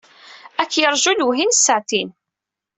[0.61, 2.09] Ad k-yerju lewhi n ssaɛtin.